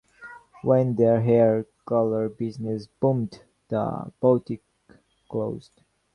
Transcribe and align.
When 0.63 0.95
their 0.95 1.21
hair 1.21 1.67
color 1.85 2.27
business 2.27 2.87
boomed, 2.87 3.43
the 3.69 4.11
boutique 4.19 4.63
closed. 5.29 5.83